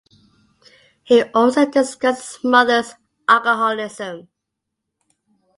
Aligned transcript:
He 1.03 1.21
also 1.21 1.67
discussed 1.69 2.37
his 2.37 2.43
mother's 2.43 2.95
alcoholism. 3.27 4.29